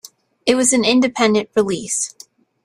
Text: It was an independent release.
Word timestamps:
It 0.47 0.55
was 0.55 0.73
an 0.73 0.83
independent 0.83 1.49
release. 1.55 2.15